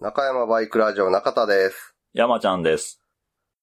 [0.00, 1.94] 中山バイクラジオ中田です。
[2.14, 3.02] 山ちゃんです。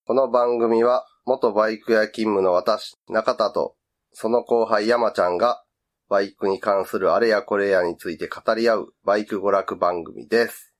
[0.06, 3.76] この番組は、元バイク屋勤務の私、中田と、
[4.12, 5.64] その後輩山ちゃんが、
[6.10, 10.76] バイクに関するあれやこれやについて語り合う、バイク娯楽番組です。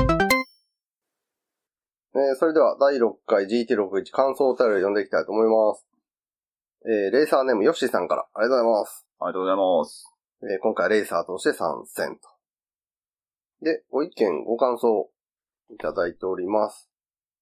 [0.00, 5.86] えーそれでは、第6回 GT61 感想お便りを読んでいきたいと思います。
[6.84, 9.06] えーレーサーネームヨッシーさんから、ありがとうございます。
[9.20, 10.12] ありがとうございます。
[10.42, 12.37] えー今回レーサーとして参戦と。
[13.62, 15.10] で、ご意見、ご感想、
[15.70, 16.88] いただいております。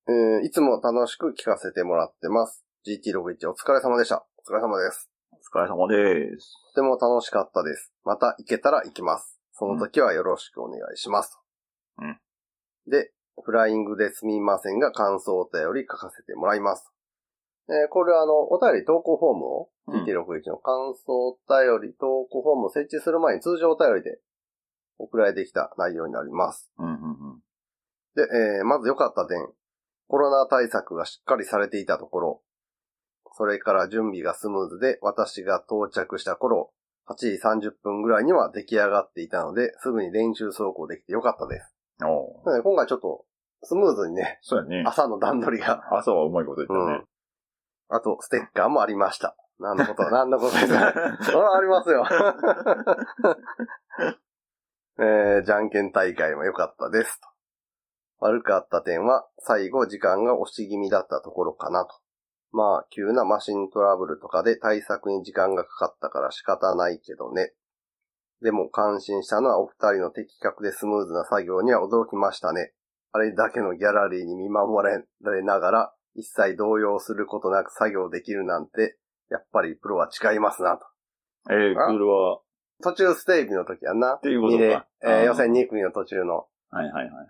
[0.09, 2.65] えーいつも楽しく聞かせてもらってます。
[2.87, 4.27] GT61 お疲れ様でした。
[4.39, 5.11] お疲れ様です。
[5.33, 6.55] お疲れ様です。
[6.75, 7.92] とても楽しかったです。
[8.05, 9.39] また行けたら行きます。
[9.52, 11.33] その時はよろしくお願いします。
[11.33, 11.39] と
[12.02, 12.19] うん
[12.89, 16.91] で、フライングですみませんが感想お便り書かせてもらいます。
[17.69, 24.19] えーこれはあの、お便り投稿フォームを、うん GT61 の感想お便り投稿フォームを設置する前に通常お便りで
[24.98, 26.70] 送られてきた内容になります。
[26.78, 27.41] うんうんうん。
[28.14, 28.23] で、
[28.59, 29.38] えーまず良かった点。
[30.09, 32.42] コロナ対策がしっかりされていたところ、
[33.33, 36.70] それから準備がスムーズで、私が到着した頃、
[37.08, 37.27] 8時
[37.69, 41.75] 30分ぐらいには出来上がっていたので、すぐに練習走行できて良かったです。
[42.56, 43.25] で今回ちょっと、
[43.62, 44.84] スムーズにね、そうやね。
[44.86, 47.05] 朝の段取りが、朝はうまいこと言ったね。
[47.88, 49.36] あと、ステッカーもありました。
[49.58, 52.05] 何のこと、 何のことですかそれはありますよ。
[54.98, 57.20] えー、じゃんけん大会も良かったです。
[57.20, 57.28] と
[58.20, 61.94] 悪かった点は、最後時間が押し気味だったところかなと。
[62.53, 67.53] まあ、急なマシントラブルとかで対策に時間がかかったから仕方ないけどね。
[68.41, 72.72] でも感心したのはお二人の的確でスムーズな作業には驚きましたね。
[73.12, 78.98] あれだけのギャラリーに見守られながら、一切動揺することなく作業できるなんて、
[79.31, 80.86] やっぱりプロは違いますなと。
[81.50, 82.41] えー、クールは、
[82.82, 84.14] 途中ステージの時やんな。
[84.14, 86.46] っていうことかえー予選2組の途中の。
[86.70, 87.28] はいはいはい。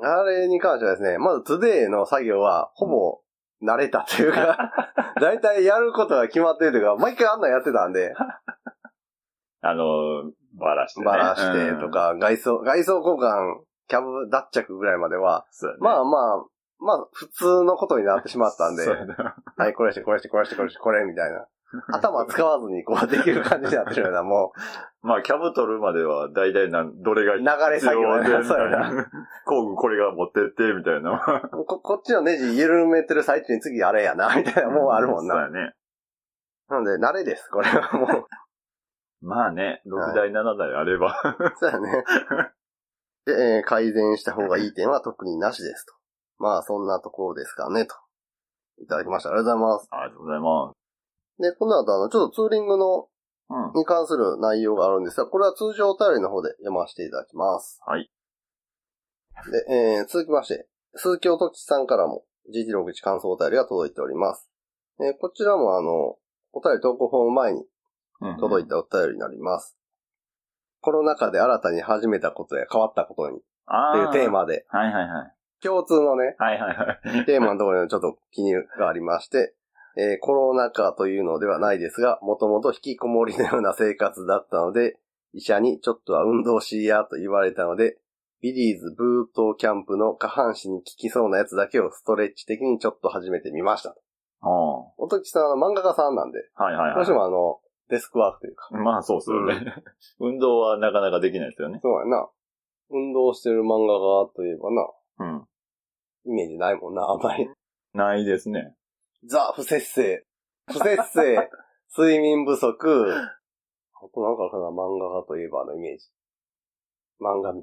[0.00, 3.20] あれに関してはですね、まずトゥデイの作業はほぼ
[3.62, 4.70] 慣れたというか、
[5.20, 8.14] だいたいやることが決まってるというか、毎回あんなんやってたんで、
[9.60, 11.06] あのー、バラしてね。
[11.06, 11.90] バラしてとうん。
[11.90, 15.68] か、外装、外装交換、キャブ脱着ぐらいまでは、ね。
[15.80, 16.44] まあまあ、
[16.80, 18.86] まあ普通のことになってしまったんで、
[19.56, 21.46] はい、これして、これして、これして、これして、これみたいな。
[21.92, 24.52] 頭使わずにこうできる感じになってるような、も
[25.02, 29.06] まあ、キャブ取るまでは、だいたいなん、どれが流れ作業でそうやな
[29.44, 31.50] 工具これが持ってって、みたいな。
[31.52, 35.34] う、 こ、 こっちのネジ緩めてる最中に次あれやな、みたいな、もうあるもんな。
[35.34, 35.74] そうやね。
[36.68, 38.26] なので、慣れです、これはもう。
[39.20, 41.20] まあね、6台、7台あれば。
[41.56, 42.04] そうやね。
[43.26, 45.94] で、えー改善した方がいい点は特になしですと。
[46.38, 47.94] まあ、そんなところですかね、と。
[48.78, 49.30] いただきました。
[49.30, 49.88] ありがとうございます。
[49.90, 50.77] ありがとうございま
[51.38, 53.08] で、この後、あの、ちょっとツーリングの。
[53.74, 57.80] に関する内容があるんですが、これは通常お便りの方で読ませていただきます。
[57.86, 58.10] はい。
[59.68, 64.50] で、えー続きまして、鈴木音吉さんからも GT61 感想お便りが届いております。
[65.00, 66.16] えーこちらもあの、
[66.52, 67.64] お便り投稿フォーム前に
[68.20, 69.78] うん届いたお便りになります。
[70.82, 74.30] コロナ禍で新たに始めたことや変わったことに、ってあいうテー。
[74.30, 75.34] マで、はいはいはい。
[75.62, 77.24] 共通のね、はいはいはい。
[77.24, 79.54] テーマのところにちょっと記入がありまして、
[79.98, 84.96] えーコロナ禍というのではないですが、もともと引きこもりのような生活だったので、
[85.32, 87.98] 医者にちょっとは運動しやと言われたので、
[88.40, 93.90] ビリーズブートキャンプの下半身に効きそうなやつだけをストレッチ的にちょっと始めてみました。
[94.40, 96.64] あおときさんは漫画家さんなんで、あ。
[96.64, 97.58] はいはいどうしてはもあの、
[97.90, 98.76] デスクワークというか、い。
[98.76, 99.74] まあそうっすよね。
[100.20, 101.80] 運動はなかなかできないですよね。
[101.82, 102.28] そうやな。
[102.90, 104.86] 運動してる漫画家といえばな、
[105.18, 105.44] うん。
[106.26, 107.48] イメージないもんな、あんまり。
[107.94, 108.74] ないですね。
[109.26, 110.26] ザ・不節制。
[110.66, 111.50] 不節制、
[111.96, 112.68] 睡眠不足。
[112.68, 112.74] あ
[114.14, 116.10] となんかあるかな、漫画家といえばのイメージ。
[117.20, 117.62] 漫画道。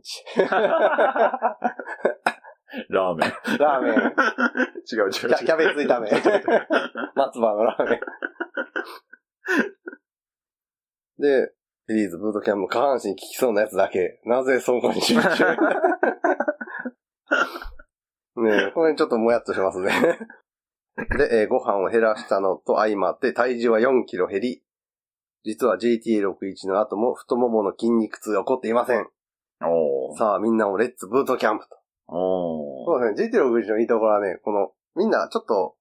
[2.89, 3.31] ラーメン。
[3.57, 3.93] ラーメン。
[3.93, 3.99] 違う
[4.97, 5.11] 違う違う。
[5.11, 6.09] キャキャベツ炒め。
[7.15, 7.99] 松葉のラーメン。
[11.17, 11.53] で、
[11.87, 14.19] ビリーズブートキャンプ下半身に効きそうなやつだけ。
[14.25, 15.23] なぜそこに集中？
[18.37, 20.19] ねえ、これちょっともやっとしますね。
[21.17, 24.63] で、えーご飯を減らしたのと相まって体重は4キロ減り、
[25.43, 29.07] 実は JTA61 の後も太ももの筋肉痛が起こっていません。
[29.61, 30.17] おー。
[30.17, 31.75] さあみんなもレッツブートキャンプと。
[32.07, 35.75] おそうですね、GT61 のいいところはね、この、みんなちょっと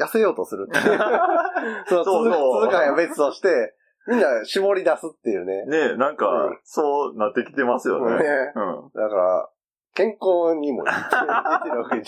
[0.00, 0.98] 痩せようとするっていう。
[1.88, 3.74] そう、そうそう続続かや別として、
[4.06, 5.66] みんな絞り出すっていうね。
[5.66, 8.16] ねなんか、うんそうなってきてますよね。
[8.16, 8.90] ねうん。
[8.94, 9.48] だから、
[9.94, 10.90] 健康にもいい。
[10.92, 12.04] GT61。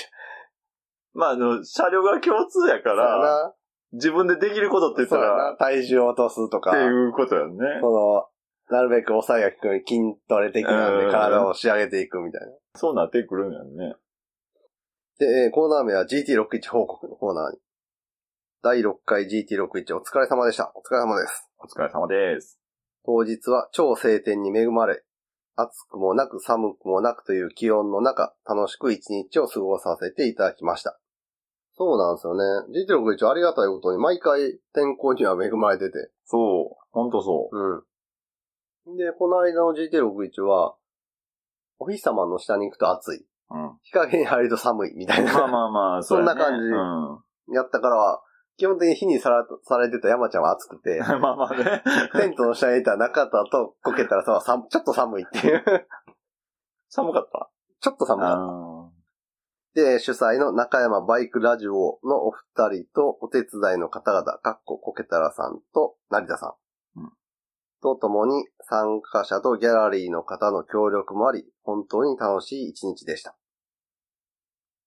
[1.15, 3.55] まあ、あの、車両が共通やかそうやら、な。
[3.93, 5.57] 自分でできることって言ったそうやら、な。
[5.57, 7.55] 体重を落とすとかって、いうことやね。
[7.81, 8.27] その、
[8.71, 12.53] なるべく抑えが効く筋トレ的なんでうん体を仕上げていくみたいな。
[12.77, 13.95] そうなってくるんやね。
[15.19, 17.59] で、えーコーナー名は GT61 報告のコーナーに。
[18.63, 20.71] 第6回 GT61 お疲れ様でした。
[20.77, 21.51] お疲れ様です。
[21.59, 22.61] お疲れ様です。
[23.05, 25.03] 当日は超晴天に恵まれ、
[25.57, 31.00] 暑くもなく寒くもなくという気温の中、楽しく一日を過ごさせていただきました。
[31.81, 32.45] そうなんですよね。
[32.85, 36.11] GT61 ありがたいことに毎回天候には恵まれてて。
[36.27, 36.77] そう。
[36.91, 37.59] ほんとそう。
[38.87, 38.97] うん。
[38.99, 40.77] で、この間の GT61 は、
[41.79, 43.27] お日様の下に行くと暑い。
[43.49, 43.79] うん。
[43.83, 45.33] 日陰に入ると寒いみたいな。
[45.33, 47.55] まあまあまあ、 そんな感じうん。
[47.55, 48.21] やったから、
[48.59, 51.83] 基本的に火にさらされてた山ちゃんは暑くて、 まあまあね。
[52.13, 55.65] テントの下にいた中田とこけたらさ、さちょっと寒いっていう。
[56.91, 57.49] 寒かった？
[57.81, 58.80] ちょっと寒かった。
[59.77, 66.57] あで、主催の中山バイクラジオのお二人とお手伝いの方々、かっここけたらさんと成田さ
[66.97, 67.01] ん。
[67.01, 67.13] うん
[67.83, 73.37] とともに参加者とギャラリーの方の協力もあり、本当に楽しい一日でした。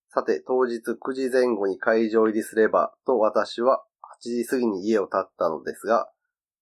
[0.09, 3.83] さて、当日9時前後に会場入りすればと私は
[4.21, 6.07] 8時過ぎに家を建ったのですが、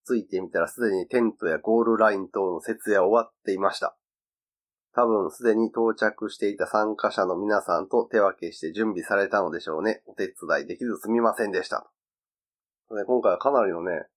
[0.08, 3.98] 着いてみたらすでにテントやゴールライン等の設営は終わっていました。
[4.94, 10.02] 多分すでに到着していた参加者の皆さんと手分けして準備されたのでしょうね。
[10.06, 11.90] お手伝いできずすみませんでした。
[12.94, 14.08] で今回はかなりのね、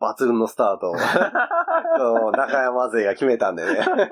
[0.00, 0.94] 抜群のスタートを
[2.32, 3.80] 中山勢が決めたんでね。
[3.80, 4.08] ー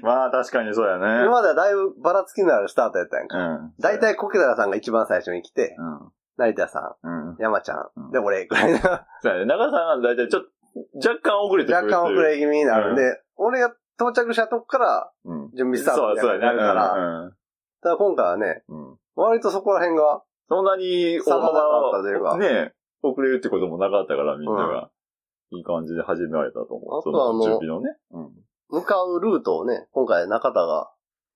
[0.02, 1.24] まあ確かにそうやね。
[1.24, 3.38] 今まではだいぶばらつきのあるスタートやったやんうか。
[3.38, 3.74] ん。
[3.78, 6.12] だいたいコケダラさんが一番最初に来て、うん。
[6.36, 7.36] 成田さうんん、。
[7.38, 8.88] 山ちゃん、うんで、俺、ぐらいの、そ
[9.24, 9.44] うやね。
[9.46, 11.86] 中田さんがだいたいちょっと、若干遅れてくる。
[11.86, 15.50] 若干遅れ気味になるんで、俺が到着したとこからうん。
[15.56, 17.32] 準備スタートみたいになるから、
[17.82, 18.90] ただ今回はね、うん。
[18.90, 18.96] うん。
[19.16, 22.72] 割とそこら辺が、そんなに差がなかったというかね
[23.02, 24.90] 遅れるってこともなかったから、みんなが。
[25.50, 27.00] いい感じで始められたと思う。
[27.00, 27.96] あとはあのそ準備のね。
[28.10, 28.30] うん。
[28.68, 30.90] 向かうルートをね、今回中田が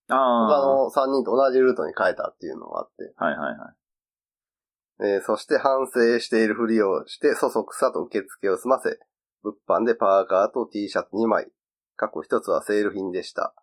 [0.08, 3.24] 他あの3人と同じルートに変えたっていうのがあって、あ。
[3.24, 5.14] はいはいはい。
[5.14, 8.98] えーそして反省しているふりをして、そそくさと受付を済ませ、
[9.42, 11.48] 物販でパーカーと T シャツ2枚、
[11.96, 13.54] 過去1つはセール品でした。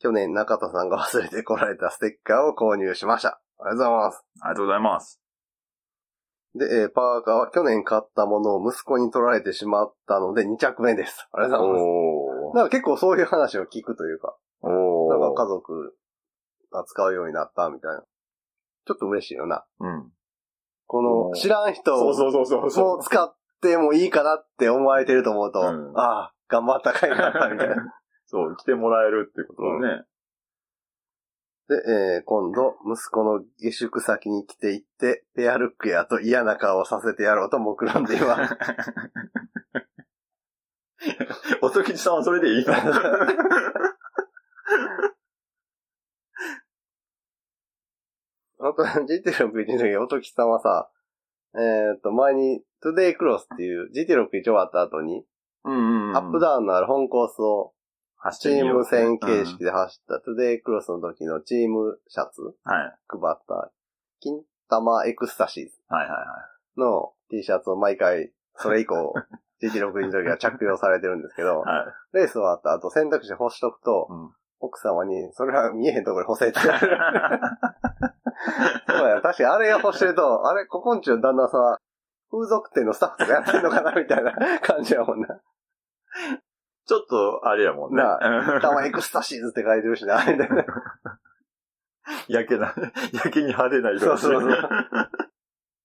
[0.00, 3.40] 去年中田さんが忘れてこられたステッカーを購入しました。
[3.58, 4.24] ありがとうございます。
[4.40, 5.20] ありがとうございます。
[6.56, 11.28] で、えーパーカーは去年買ったものを息子に取られてしまったので2着目です。
[11.32, 11.94] ありがとうございます。
[12.52, 14.68] おなんか結構そういう話を聞くというか、ー。
[14.68, 15.96] おなんか家族
[16.72, 18.04] が使うようになったみたいな。
[18.86, 19.64] ちょっと嬉しいよな。
[19.80, 20.10] うん。
[20.86, 27.94] この知らん人そうそうそうそうそう使ってもいいかなって思われてると思うと、うんああ、頑張った甲斐があったみたいな。
[28.26, 30.04] そう、来てもらえるってことだね。
[31.66, 31.74] で、
[32.16, 38.56] えー今度、息子の下宿先に来ていって、ペアルックやと嫌な顔をさせてやろうと目論んでいます。
[41.62, 42.74] おときちさんはそれでいいの？
[48.66, 50.90] あと、GT61 の時、おときさんはさ、
[51.54, 55.24] えっ、と、前に、トゥデイクロスっていう GT61 終わった後に、
[55.64, 57.72] うんうんアップダウンのある本コースを、
[58.38, 59.66] チーム戦形式で。
[59.66, 62.94] で走ったトゥデイクロスの時のチームシャツはい。
[63.08, 63.72] 配った、
[64.20, 66.80] 金玉エクスタシーズはいはいはい。
[66.80, 69.14] の T シャツを毎回、それ以降、
[69.62, 71.82] GT61 の時は着用されてるんですけど、 は
[72.12, 72.16] い。
[72.16, 74.30] レース終わった後洗濯し干しとくと、うん
[74.60, 76.60] 奥様に、それは見えへんところに干せって。
[76.64, 76.70] そう
[79.08, 81.78] や、確かにあれが干してると、あれ、ここんちの旦那さんは、
[82.30, 85.38] 風俗店のスタッフとかやってんのかなみたいな感じやもんな。
[86.86, 88.02] ちょっと、あれやもんね。
[88.02, 88.18] な
[88.54, 90.66] うんたま エクスタシーズって書いてるしな、みたいな。
[92.28, 92.74] やけな、
[93.12, 94.52] やけに派手な色そうそうそう。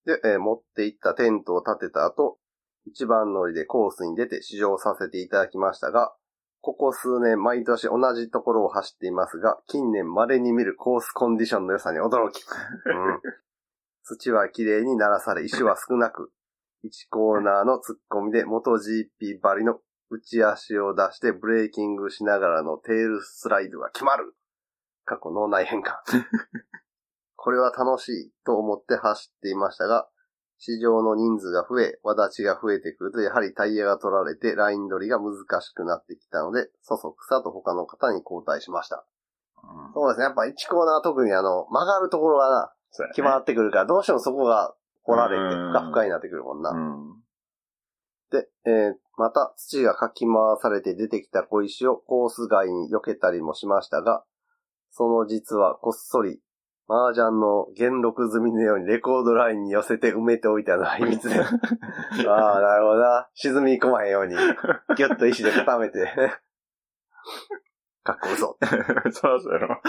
[0.06, 2.38] で、えー持って行ったテントを立てた後、
[2.86, 6.14] 一番乗りでコースに出て試乗させていただきましたが、
[6.62, 12.44] ここ数年毎年同じところを走っていますが、近年稀に見るコースコンディションの良さに驚き。
[12.86, 13.22] うん、
[14.04, 16.32] 土は綺麗に鳴らされ、石は少なく、
[16.84, 24.36] 1コーナーの突っ込みで元 GP バリの内足を出してブレーキングしながらのテールスライドが決まる。
[25.06, 26.04] 過去脳内変化。
[27.36, 30.10] これは楽しいと思って走っていましたが、
[30.58, 39.06] 市場の人数が増え、輪立ちが増えてくると、やはりタイヤが取られて、ライン取りが難しくなってきたので、そそくさと他の方に交代しました。
[39.64, 40.26] うんそうですね。
[40.26, 46.72] やっぱ1コーナー特にあの、曲がるところがな、ね決まってくるから、どうしてもそこが掘られて、うんふかふかになってくるもんな。
[46.72, 47.24] うん。
[48.32, 54.24] で、えーまた土がかき回されて出てきた小石をコース外に避けたりもしましたが、
[54.92, 56.40] その実はこっそり、
[56.88, 61.42] 麻雀の元禄済みのようにレコードラインに寄せて埋めておいたのは秘密です。
[62.30, 63.30] ああ、なるほどな。
[63.34, 64.36] 沈み込まへんように、
[64.96, 66.00] ギュッと石で固めて、
[68.04, 68.58] かっこ嘘。
[69.12, 69.82] そらそうやろ。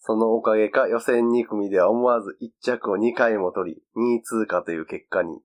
[0.00, 5.40] そのおかげか予選2組では思わず1着を2回も取り、2位通過という結果に、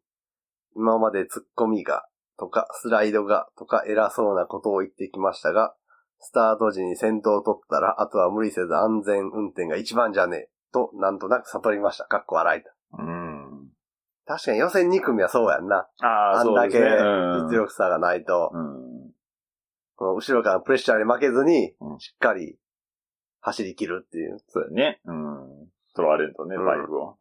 [0.76, 2.06] 今まで突っ込みが、
[2.38, 5.76] とかスライドが、とか偉そうなことを言ってきましたが、
[6.20, 12.06] スタート時に先頭を取ったら、あとは無理せず安全運転が一番じゃねえ、となんとなく悟りました。
[12.06, 12.70] かっこ笑いと。
[12.98, 13.70] うん。
[14.26, 15.88] 確かに予選2組はそうやんな。
[16.02, 17.10] ああ、あんだけそうですね。
[17.10, 19.12] うん実力差がないと、うん。
[19.96, 22.58] この後ろからのプレッシャーに負けずにう、んしっかり
[23.42, 24.38] 走り切るっていう。
[24.48, 25.02] そうやね。
[25.06, 25.68] うん。
[25.96, 27.18] 取られるとね、うんバイクを。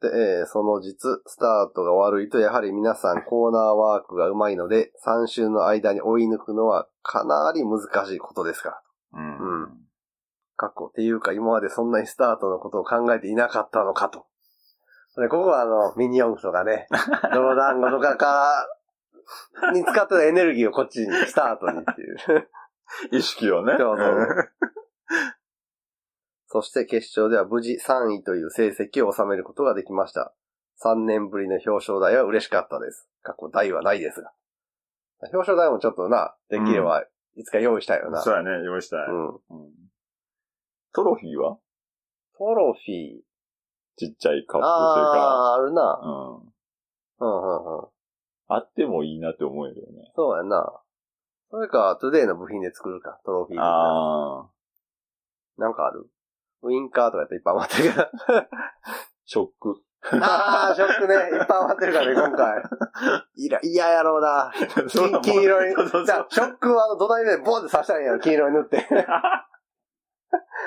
[0.00, 8.82] で、えーその実、スタートが悪いと、やはり皆さんコーナーワークが上手いので、3周の間に追い抜くのはかなり難しいことですから。
[9.14, 9.62] うん。
[9.62, 9.88] うん
[10.58, 14.26] かっこっていうか、今までそんなにスタートのことを考えていなかったのかと。
[15.16, 16.88] でここはあの、ミニ四駆とかね、
[17.32, 18.66] 泥団子とかか
[19.62, 22.48] ら、に使ってたエネルギーをこっちに、スタートにっていう。
[23.16, 23.76] 意識をね。
[23.78, 24.28] そうそう
[26.50, 30.34] そして決勝では無事3位という成績を収めることができました。
[30.82, 33.08] 3年ぶりの表彰台は嬉しかったです。
[33.22, 34.32] 過去台はないですが。
[35.20, 37.04] 表彰台もちょっとな、できれば、
[37.36, 38.22] いつか用意したいよな。
[38.22, 39.00] そうやね、用意したい。
[39.08, 39.28] うん。
[39.28, 39.40] うん
[40.94, 41.58] トロフィーは？
[42.38, 43.20] トロフィー。
[43.96, 44.70] ちっちゃいカップというか。
[45.20, 46.00] ああー、あるな。
[46.02, 46.36] うん。
[46.38, 46.42] うん
[47.20, 47.86] うんうん。
[48.48, 50.10] あってもいいなって思えるよね。
[50.16, 50.80] そうやな。
[51.50, 53.60] それか、トゥデイの部品で作るか、トロフィー。
[53.60, 54.50] ああ。
[55.58, 56.08] なんかある？
[56.62, 58.48] ウインカーとかやったらいっぱい余ってるけど。
[59.26, 59.82] ショック。
[60.10, 61.14] あー、ショックね。
[61.14, 62.62] いっぱい余ってるからね、 今回。
[63.36, 64.52] いら、嫌やろうな。
[64.88, 65.74] 金黄色い。
[65.74, 68.86] そうそうそうじゃあ、ショックは土台でボンって刺したらいやろ、黄色に塗って。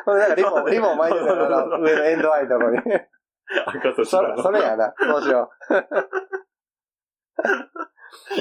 [0.05, 2.77] ほんでなんかリボン、リボン巻いてたから、上のエンドアイとこに。
[3.65, 4.43] 赤とそれ、白の。
[4.43, 4.93] それやな。
[4.97, 5.49] そうしよ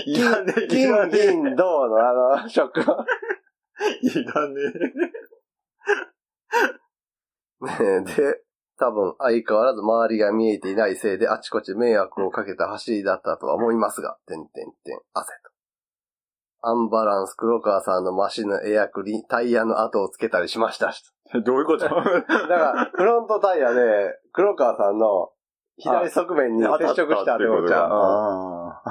[0.06, 0.68] いらねう。
[0.68, 3.04] 金、銀、銅のあの、ショックを。
[4.02, 5.12] いらねね
[8.04, 8.40] で、
[8.78, 15.50] 多分相変わらず周りが見えていないせいであちこち迷惑をかけた走りだったとは思いますが、てんてんてん、汗と。
[16.62, 21.02] アンバランス黒川さんのマシンのエアクリタイヤの跡をつけたりしましたし。
[21.34, 21.40] え。
[21.42, 21.84] どういうこと？
[21.84, 25.30] だから、フロントタイヤで黒川さんの
[25.76, 27.84] 左側面に接触したってことじゃん。
[27.86, 28.82] うんあ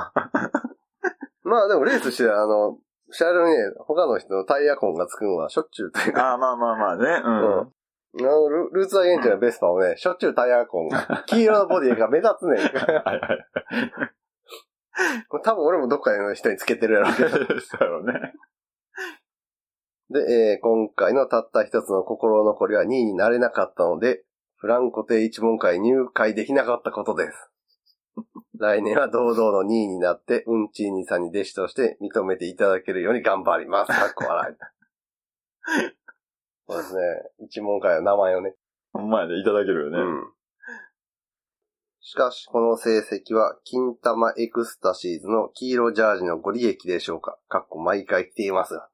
[1.43, 2.77] まあでもレースして、あの、
[3.11, 7.21] 車両にね、他の人のタイヤ痕がつくのはしょっちゅうというーか、あー、まあまあまあね。
[7.25, 7.29] う
[7.63, 7.73] ん。
[8.17, 10.89] あのルルーツアゲンチのベスパもね、しょっちゅうタイヤ痕、
[11.27, 12.57] 黄色のボディが目立つねん。
[12.57, 13.47] はいはい。
[15.43, 17.29] 多分俺もどっかの人につけてるやろうけど。
[17.29, 18.33] そうやろうね。
[20.09, 24.23] で、えー今回のたった一つの心残りは2位になれなかったので、
[24.55, 27.51] フランコ亭一問会入会できなかったことです。
[28.57, 33.91] 来年は堂々の2位になって、うんちーにさんに弟子として認めていただけるように頑張ります。
[33.91, 34.55] かっこ笑い。
[36.69, 37.01] そうですね。
[37.39, 38.53] 一問会の名前をね。
[38.93, 39.97] ほんまやでいただけるよね。
[39.97, 40.31] うん。
[41.99, 48.87] しかし、この成績は、金玉エクスタシーズの黄色ジャージのご利益でしょうかかっこ毎回来ていますが。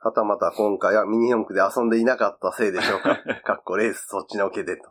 [0.00, 4.90] はたまた今回はミニ四駆で遊んでいなかったせいでしょうか かっこレースそっちのけでと。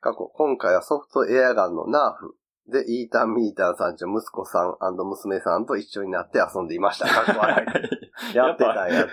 [0.00, 2.36] 過去、今回はソフトエアガンのナーフ
[2.68, 7.08] で、イータン・ミータンさんちの息子さん娘さんと一緒になって遊んでいました。
[7.08, 7.66] かっこ笑
[8.32, 8.36] い。
[8.36, 8.98] やってたんや。
[8.98, 9.08] やっ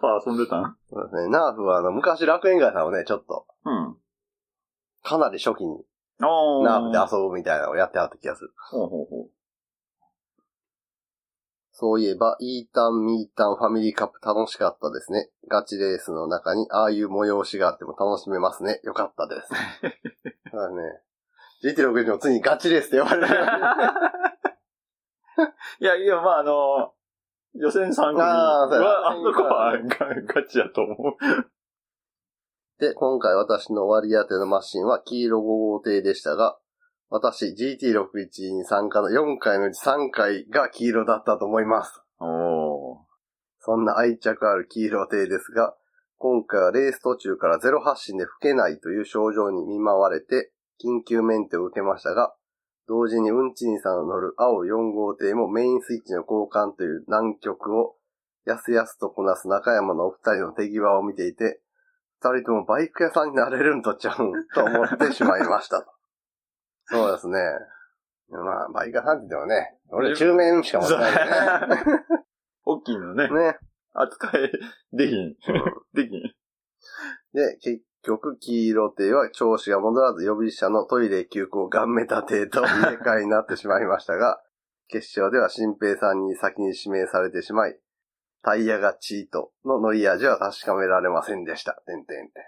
[0.00, 0.76] ぱ遊んでたん？
[0.90, 1.28] そうですね。
[1.28, 3.96] ナーフはあの、昔楽園街さんをね、ちょっと、うん。
[5.02, 5.82] かなり初期に。
[6.18, 8.52] ナーフで遊ぶみたいなのをやってはった気がする。
[8.70, 9.30] ほうほうほう。
[11.72, 15.30] そういえば、イータン、ミータン、ファミリーカップ楽しかったですね。
[15.48, 18.82] ガチレースの中にああいう催しがあっても楽しめますね。
[18.84, 19.48] よかったです。
[20.52, 21.00] そうだね。
[21.62, 23.28] GT61 もついにガチレースって呼ばれる。
[25.80, 26.94] いや、いや、まあ、あの、
[27.54, 31.16] 予選3組は、あそこはガガチやと思う。
[32.78, 36.58] で、今回私の割り当てのマシンは黄色5号艇でしたが、
[37.10, 42.00] 私 GT61 に参加の4回のうち3回が黄色だったと思います。
[42.20, 42.98] おー。
[43.58, 45.74] そんな愛着ある黄色艇ですが、
[46.16, 52.34] 今回はレース途中からゼロ発進で吹けないという症状に見舞われて、緊急メンテを受けましたが、
[52.88, 57.94] 同時にうんちにさんの乗る青4号艇もメインスイッチの交換という難局を、
[58.46, 61.60] やすやすとこなす中山のお二人の手際を見ていて、
[62.20, 65.86] 二人ともバイク屋さんになれるんとちゃうんと思ってしまいました。
[66.86, 67.38] そうですね。
[68.30, 72.04] まあ、バイク屋さんって言ってもね、俺中面しか持ってないよね。
[72.64, 73.28] 大きいのね。
[73.28, 73.58] ね。
[73.92, 74.52] 扱い
[74.92, 75.34] できん。
[75.94, 76.22] できん。
[77.32, 84.42] で、結局、黄色艇は調子が戻らず予備車のトイレ急行ガンメタ艇と入れ替えになってしまいましたが、
[84.88, 87.78] 決勝では新平さんに先に指名されてしまい、
[88.42, 91.74] タイヤがチートの乗り味は確かめられませんでした。
[91.86, 92.44] てんてんてん。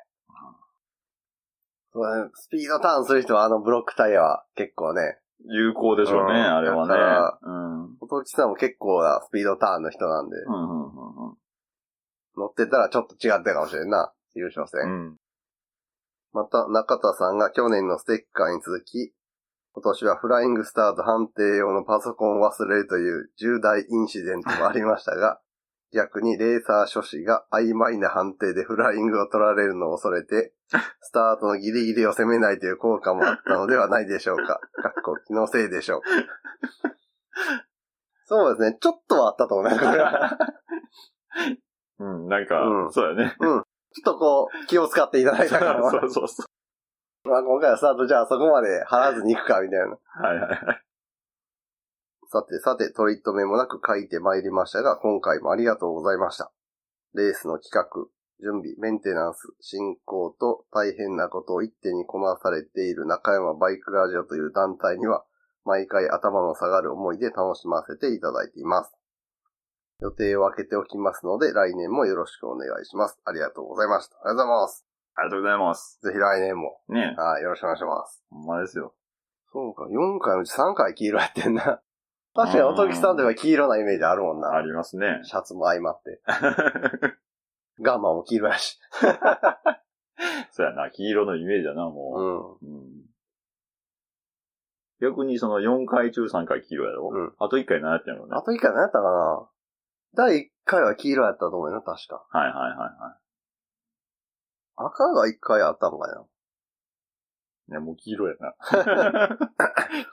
[2.35, 7.39] スピードターンする人はあのブロックタイヤは結構ね、有効でしょうね、うんあれはねだから。
[7.43, 7.99] うん。
[8.25, 11.37] さんも結構なスピードターンの人なんで、うん、うん、うん
[12.37, 14.81] 乗ってたらちょっと違ってたかもしれんな、優勝戦。
[14.81, 15.17] うん。
[16.35, 16.43] うん。
[16.43, 19.13] また、中田さんが去年のステッカーに続き、
[19.75, 25.41] 今年はフライングスタート判定用のパソコンを忘れるという重大インシデントもありましたが、
[25.95, 30.55] 逆にレーサー初士が曖昧な判定でフライングを取られるのを恐れて、
[31.01, 34.61] スタートのギリギリを攻めないという効果もあったのではないでしょうか。
[34.83, 36.01] かっこ気のせいでしょう。
[38.25, 38.79] そうですね。
[38.81, 40.39] ちょっとはあったと思うね、これは。
[41.99, 43.37] うん、なんか、うんそうやね。
[43.95, 45.91] ちょっとこう、気を使っていただいたから。
[45.91, 47.29] そうそうそう。
[47.29, 49.87] まあ今回はスタートじゃあそこまで張らずに行くか、みたいな。
[49.87, 50.83] はいはいはい。
[52.27, 56.51] さてさて、取り留めもなく書いてまいりましたが、今回もありがとうございました。
[57.15, 58.09] レースの企画、
[58.41, 65.25] 準備、メンテナンス、進行と大変なことを一手にこなされている中山バイクラジオという団体には、
[65.65, 68.93] 毎回頭の下がる思いで楽しませていただいています。
[70.03, 73.21] 予定を空けておきますので、来年もよろしくお願いします。
[73.25, 74.17] ありがとうございました。
[74.17, 74.87] ありがとうございます。
[75.15, 76.01] ありがとうございます。
[76.03, 78.25] ぜひ来年も、ねはい、よろしくお願いします。
[78.31, 78.95] ほんまですよ。
[79.53, 81.81] そうか、4回のうち3回黄色やってんな。
[82.35, 84.57] 確かに、おときさんといえば黄色なイメージあるもんな。
[84.57, 85.21] ありますね。
[85.23, 86.21] シャツも相まって。
[87.81, 88.81] ガンマも黄色やし。
[90.51, 92.67] そうやな、黄色のイメージだな、うもう。
[92.67, 92.77] ん。
[92.77, 93.13] うん
[95.03, 98.27] 逆にその4回中3回黄色やろ、うんあと1回何やってんの？
[98.29, 98.37] ね。
[98.37, 99.49] あと1回何やったかな？
[100.15, 102.25] 第1回は黄色やったと思うよな、確か。
[102.31, 103.19] はいはいはいは
[104.77, 106.23] 赤が1回あったんかいな。
[107.69, 107.73] い。
[107.73, 108.55] ね、もう黄色やな。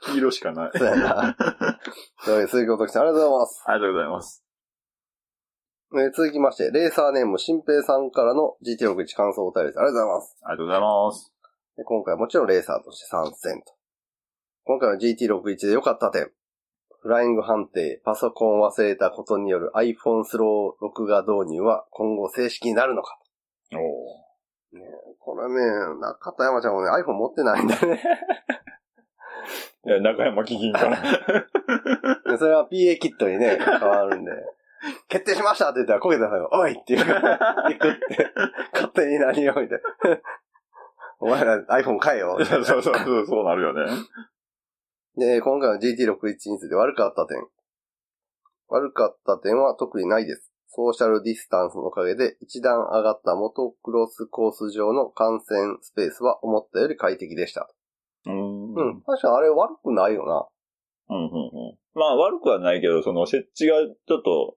[0.02, 0.70] 黄色しかない。
[0.74, 0.98] そうやな。
[1.04, 1.78] というわ
[2.24, 3.62] けで、鈴木おときさん、ありがとうございます。
[3.66, 4.44] ありがとうございます。
[5.92, 9.80] えー続きまして、レーサーネーム、新平さんからの GT61 感想お便りです。
[9.80, 10.36] ありがとうございます。
[10.42, 11.34] ありがとうございます。
[11.76, 13.74] で今回はもちろんレーサーとして参戦と。
[14.64, 16.30] 今回の GT61 で良かった点。
[17.02, 23.18] フライング判定、パソコンを忘れたことによる iPhone スロー録画導入は今後正式になるのか。
[23.72, 23.78] お
[25.18, 25.54] これね、
[26.00, 28.02] 中田山ちゃんもね、iPhone 持ってないんだよね。
[29.86, 30.96] いや、中山基金から。
[32.30, 34.32] でそれは PA キットにね、変わるんで。
[35.08, 38.32] 決定しましたって言ったら、こけたさんが、おいって言うから、行くって、
[38.72, 40.18] 勝手に何をみたいな。
[41.20, 42.38] お前ら iPhone 買えよ。
[42.44, 43.84] そうそうそう、そうなるよね。
[45.16, 47.38] で、今回の GT61 について悪かった点。
[48.68, 50.52] 悪かった点は特にないです。
[50.68, 57.68] ソーシャルディスタンスのおかげで一段上がったモトクロスコース上の観戦スペースは思ったより快適でした。
[58.26, 58.74] うん。
[58.74, 59.02] ううんん。
[59.02, 60.46] 確かにあれ悪くないよな。
[61.16, 61.78] うんうん。
[61.94, 64.56] まあ悪くはないけど、その設置がちょっと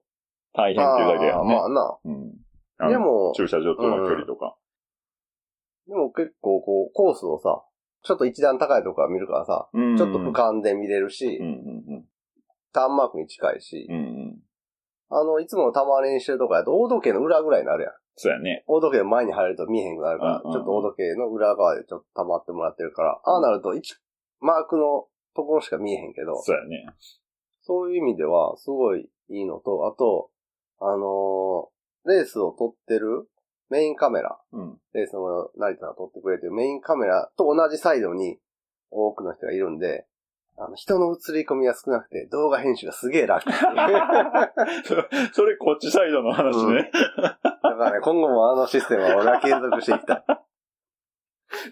[0.54, 1.54] 大変っていうだけやね。
[1.54, 1.98] まあな。
[2.04, 2.90] うん。
[2.90, 4.56] でも、駐車場との距離とか。
[5.88, 7.62] でも結構こう、コースをさ、
[8.04, 11.50] ちょっと一段高いとこから見るからさ、うんちょっと俯瞰で見れるし、うんう
[11.96, 12.04] ん
[12.72, 13.96] ターンマークに近いし、うん。
[13.96, 14.38] うんうん。
[15.08, 17.92] あの、いつもたまにしてるとこやと、大時計の裏ぐらいになるやん。
[18.16, 18.64] そうやね。
[18.66, 23.80] 大時計の前に入ると見えへんくなるから、うんうんうんちょっと大時計の裏側でちょっと溜まってもらってるから、ああなると1、
[24.40, 26.86] マークのところしか見えへんけど、そうやね。
[27.62, 30.30] そういう意味では、すごいいいのと、あと、
[30.80, 31.74] あのー
[32.06, 33.30] レースを撮ってる
[33.70, 34.78] メインカメラ、うん。
[34.92, 38.38] レースの成田が撮ってくれてるメインカメラと同じサイドに
[38.90, 40.06] 多くの人がいるんで、
[40.56, 43.44] あの、人の映り込みが少なくて、動画編集がすげえ楽。
[43.46, 44.52] だ か
[44.84, 44.94] そ
[45.42, 46.92] それこっちサイドの話ね。
[47.62, 50.24] らね、今後もあのシステムは俺は継続していきたい。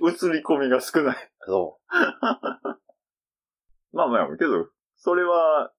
[0.00, 1.16] 映り込みが少ない。
[1.40, 1.78] そ
[3.92, 5.72] まあまあ、けど、それは、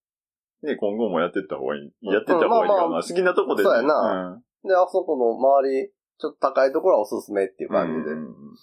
[0.61, 1.91] ね、今後もやってった方がいい。
[2.01, 2.81] やってった方がいいかな。
[2.81, 3.69] まあまあ好きなとこでね。
[3.69, 4.67] そうやなう。
[4.67, 5.91] で、あそこの周り、
[6.23, 7.75] ちょっと高いところはおすすめっていううん。
[7.75, 8.11] 感じで。
[8.11, 8.55] うんうんうん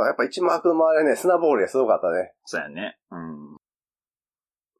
[0.00, 2.32] やっぱ1マークの周りはね、砂ボールがすごかったね。
[2.44, 3.00] そうやね。
[3.10, 3.56] うん。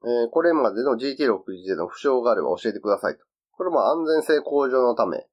[0.05, 3.25] えーこれまでの GT61 での負傷があれば教えてくださいと。
[3.51, 5.27] これも安全性向上のため、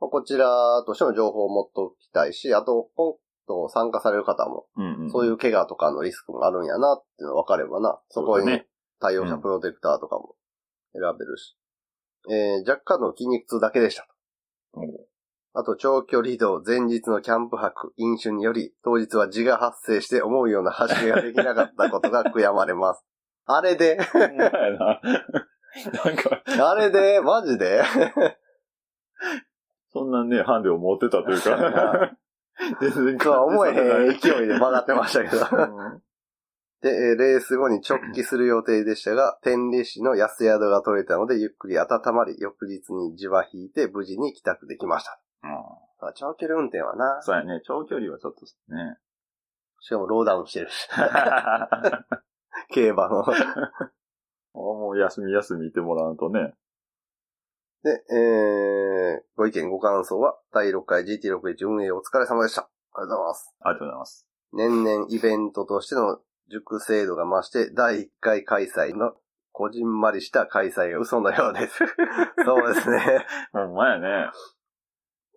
[0.00, 3.14] まあこちらとしての情報を持っておきたいし、あと、今
[3.46, 5.10] 度参加される方も、うんうん。
[5.10, 8.62] そういう怪我とかのリスクもあるんやなっていうのが分かればな、そこに
[8.98, 10.36] 対応したプロテクターとかも
[10.94, 11.54] 選べるし。
[12.30, 14.06] えー若干の筋肉痛だけでした
[14.72, 14.80] と。
[15.54, 23.04] あと、長距離移動、前日のキャンプ泊、飲酒により、当日は自が発生して思うような走りができなかったことが悔やまれます。
[23.44, 24.06] あれで、な。
[24.06, 24.22] な
[26.12, 27.82] んか、あれで、マジで？
[29.92, 32.16] そんなね、ハンデを持ってたというか。
[32.80, 35.46] 全然そう思えへん勢いで曲がってましたけど。
[35.50, 36.02] うん
[36.82, 45.21] で、えーレース後に直帰する予定でしたが、天理市の安宿が取れたので、ゆっくり温まり、翌日に地は引いて無事に帰宅できました。
[45.44, 47.60] うあ長距離運転はな、そうやね。
[47.64, 48.96] 長距離はちょっとね。
[49.80, 50.88] しかもローダウンしてるし、
[52.70, 53.24] 競馬の。
[54.54, 56.54] もう休み休みいてもらうとね。
[57.82, 62.62] で、えー、ご意見ご感想は、第6回 GT61 運営お疲れ様でした。
[62.94, 63.54] ありがとうございます。
[63.60, 64.28] ありがとうございます。
[64.52, 69.14] 年々イベントとしての熟成度が増して、第1回開催の
[69.50, 71.78] こじんまりした開催が嘘のようです。
[72.44, 73.26] そうですね。
[73.52, 74.30] ほんまやね。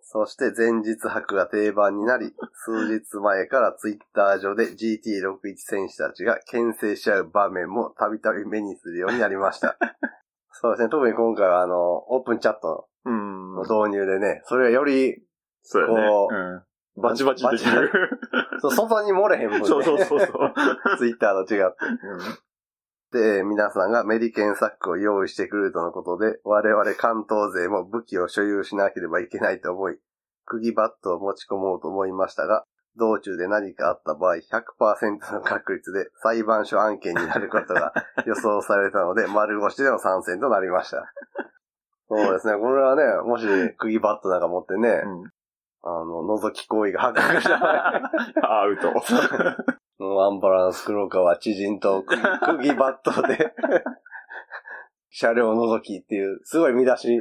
[0.08, 9.76] そして前日泊が定番になり、数日前からツイッター上で GT61 選手たちが牽制し合う場面もたびたび目にするようになりました。
[10.52, 10.88] そうですね。
[10.90, 11.76] 特に今回はあの、
[12.14, 13.62] オープンチャットうんの。
[13.62, 15.26] 導入でね、それがより、
[15.62, 16.28] そうやねこ。
[16.30, 17.02] ううん。
[17.02, 17.90] バチバチできる。
[18.60, 19.66] そう外に漏れへん分ね。
[19.66, 20.28] そうそうそうそう。
[20.98, 21.76] ツイッターと違って。
[23.16, 29.98] で、皆さんがメリケンサックを用意してくれるとのことで、我々関東勢も武器を所有しなければいけないと思い、
[30.44, 32.64] 釘バットを持ち込もうと思いましたが、
[32.96, 37.92] 道中で何かあった場合、100%の確率で裁判所案件になることが
[38.26, 41.12] 予想されたので、丸腰での参戦となりました。
[42.08, 42.58] そうですね。
[42.58, 43.46] これはね、もし
[43.78, 45.32] 釘バットなんか持ってね、うん。
[45.82, 48.00] あの、覗き行為が発覚した場合、
[48.62, 48.92] アウト。
[49.98, 53.52] もうアンバランス黒川知人と釘釘バットで、
[55.10, 57.20] 車両覗きっていう、すごい見出し、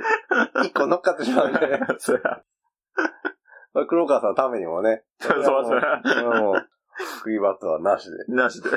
[0.63, 1.59] 一個乗っかってしまうんで、
[1.99, 2.13] そ
[3.87, 6.01] 黒川さんのためにもね、そうそうや。
[6.41, 6.55] もう、
[7.23, 8.33] 釘バットはなしで。
[8.33, 8.69] なしで。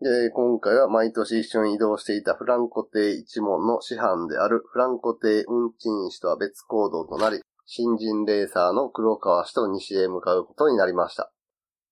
[0.00, 11.32] で、今回は毎年一緒に移動していたフランコ亭一門の師範であるフランコ亭運賃士とは別行動となり、新人レーサーの黒川氏と西へ向かうことになりました。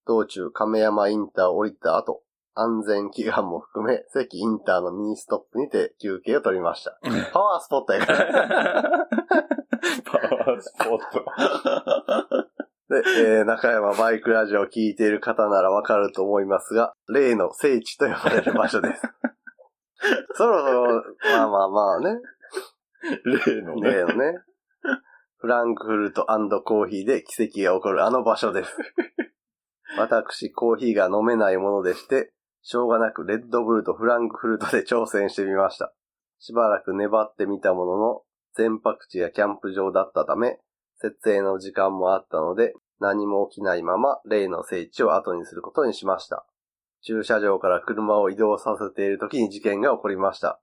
[0.09, 2.23] 道中亀山インターを降りた後、
[2.55, 6.99] 安全祈願も含め、関インターのミニストップにて休憩を取りました。
[7.33, 8.83] パワースポットやから。
[10.05, 11.25] パワースポット。
[12.88, 13.03] で、
[13.38, 19.03] えー中山バイクラジオを聞いている方ならわかると思いますが、例の聖地と呼ばれる場所です。
[20.35, 21.05] そろそろ、
[21.37, 22.18] まあまあまあね、
[23.47, 23.90] 例のね。
[23.90, 24.38] 例のね、
[25.37, 26.25] フランクフルト
[26.64, 28.75] コーヒーで奇跡が起こるあの場所です。
[29.96, 35.94] 私、コーヒーが飲めないものでして、しょうがなくレッドブルとフランクフルトで挑戦してみました。
[36.38, 38.22] しばらく粘ってみたものの、
[38.55, 40.59] 全泊地やキャンプ場だったため、
[41.01, 46.44] 設営の時間もあったので、何も起きないまま例の聖地を後にすることにしました。
[47.03, 50.61] 駐車場から車を移動させている時に事件が起こりました。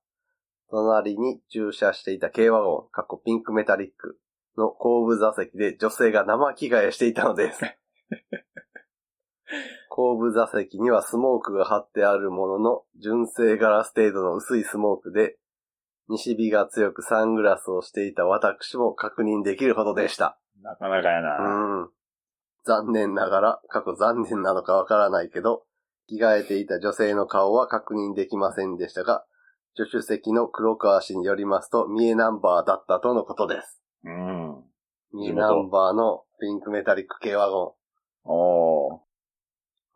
[0.69, 4.17] 隣に駐車していた軽ワゴン、かっこピンクメタリック
[4.57, 7.61] の後部座席で女性が生着替えしていたのです。
[9.89, 15.37] 後部座席にはスモークが貼ってあるものの、純正ガラス程度の薄いスモークで、
[16.07, 20.39] 西日が強くサングラスをしていた私も確認できるほどでした。
[20.61, 21.83] なかなかやうな。
[21.83, 21.89] ん。
[22.65, 25.63] 残念ながら、過去残念なのかわからないけど、
[26.07, 29.25] 着替えていた女性の顔は確認できませんでしたが、
[29.75, 33.81] 助手席の黒川氏によりますと、三重ナンバーだったとのことです。
[34.03, 34.63] うん。
[35.13, 37.73] 三重ナンバーのピンクメタリック系ワゴン。
[38.25, 39.04] おー。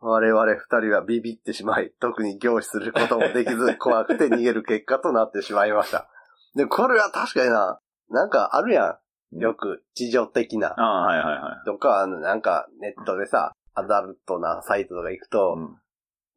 [0.00, 6.08] 我々二人はビビってしまい、特に凝視することもできず、怖くて逃げる結果となってしまいました。
[6.56, 8.98] で、これは確かにな、なんかあるや
[9.32, 9.38] ん。
[9.38, 10.74] よく、地上的な。
[10.76, 11.64] ああ、はいはいはい。
[11.64, 15.76] とか、あの、なんか、ネットでさ、アダルトなサイトとか行くと、うん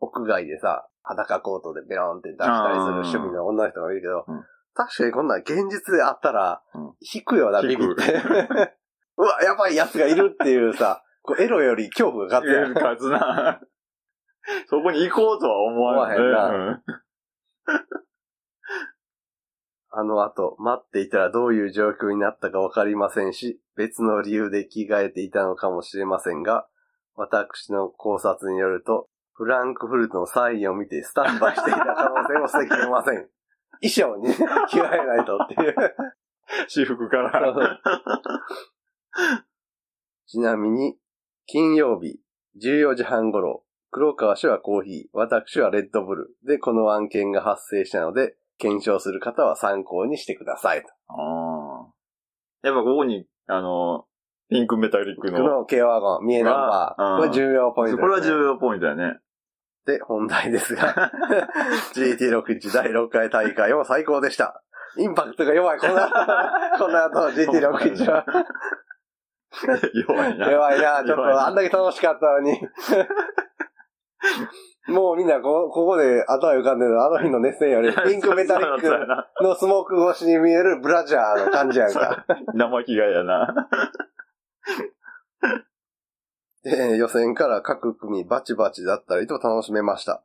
[0.04, 4.46] 屋外でさ、裸コートでベロンって出したりする趣味の女の人がいるけど、うん
[4.76, 8.76] 確かにこんなん現実であったらうん、引くよな、引くビビって。
[9.16, 12.74] うわ、やばいやつがいるっていうさ、こうエロより恐怖が勝つやん。
[12.74, 13.60] かつな。
[14.68, 16.84] そこに行こうとは思わへんうん
[19.96, 26.68] あの後、待っていたらどういう状況になったかわかりませんし、別の理由で着替えていたのかもしれませんが、
[27.16, 33.30] 私の考察によると、フランクフルトのサインを見てスタンバイしていた可能性も捨てきれません。
[33.82, 34.36] 衣装にね
[34.68, 35.76] 着替えないとっていう。
[36.68, 37.80] 私服から。
[40.26, 40.98] ちなみに、
[41.46, 42.20] 金曜日、
[42.62, 50.88] 14時半頃、黒川氏はコーヒー、私はレッドブルでこの案件が発生したので、検証する方は参考にしてくださいと。
[51.10, 52.68] ああ。
[52.68, 54.06] やっぱここに、あの、
[54.50, 55.60] ピンクメタリックこの。
[55.60, 57.04] の軽ワゴン、見えナンバー。
[57.04, 59.20] うんこれ重要ポイントね、これは重要ポイントだよね。
[59.86, 61.12] で、本題ですが、
[61.94, 64.64] GT61 第6回大会も最高でした。
[64.98, 66.10] インパクトが弱い、この後、
[66.78, 68.26] この後 GT61 は。
[70.08, 70.52] 弱いな。
[70.52, 72.60] 弱いな、ちょっとあんだけ楽しかったのに。
[74.88, 82.26] もうみんなこ、ここで頭浮かんでるのあの日の熱戦より、 ピンクメタリックなのスモーク越しに見えるブラジャーの感じやんか。
[82.54, 83.70] 生着替えやな。
[86.64, 90.24] で、予選から各組バチバチだったりと楽しめました。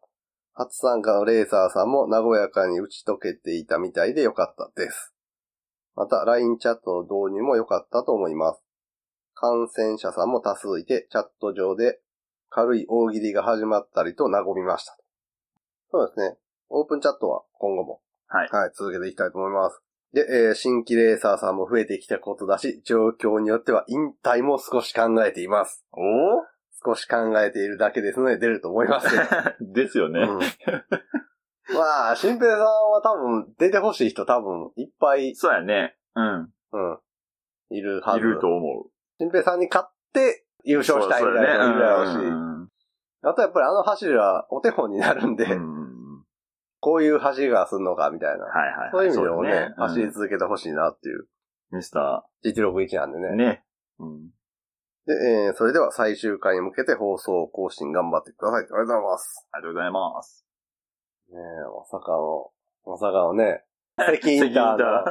[0.55, 5.15] 初参加のレーサーさんも和やかに打ち解けていたみたいでよかったです。
[5.95, 8.68] また、LINE チャットの導入も良かったと思います。
[9.41, 12.01] 感染者さんも多数いて、チャット上で
[12.51, 14.99] 軽い大喜利が始まったりと和みました。
[15.93, 16.37] そうですね。
[16.71, 18.49] オープンチャットは今後も、はい。
[18.51, 19.81] はい、続けていきたいと思います。
[20.13, 25.85] で、えー新規レーサーさんも増えてきたことだし、状況によっては引退も少し考えています。
[25.93, 26.01] お
[26.85, 29.09] 少し考えているだけですので出ると思います
[29.61, 30.21] ですよね。
[30.21, 30.39] うん
[31.75, 35.97] まあ、新平さんは多分出てほしい人多分いっぱい、そうやね。
[36.15, 36.53] うん。
[36.73, 36.99] うん、
[37.71, 38.19] いるはず。
[38.19, 38.91] いると思う。
[39.19, 42.59] 新平さんに勝って優勝したいみたいな人もいるだろうし。
[43.23, 45.45] あとやっぱりあの走りはお手本になるんで、
[46.81, 48.45] こういう走りがするのかみたいな。
[48.45, 48.91] はいはいはい。
[48.93, 51.27] そういう意味でもね、そうね走り続けてほしいなっていう、
[51.73, 53.29] ミスタ GT61 なんでね。
[53.33, 53.37] ー。
[53.37, 53.65] ね。
[53.99, 54.31] うん。
[55.07, 55.15] で、
[55.47, 58.61] えーそれでは最終回に向けて放送更新頑張ってください。
[58.61, 59.49] ありがとうございます。
[59.51, 60.47] ありがとうございます。
[61.31, 62.51] ねえ、まさかの、
[62.87, 63.65] まさかのね、
[63.99, 65.05] 関インターの